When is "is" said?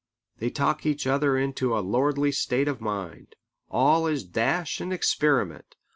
4.07-4.23